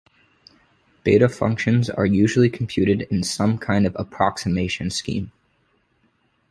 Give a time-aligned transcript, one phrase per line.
[1.03, 5.31] Beta functions are usually computed in some kind of approximation scheme.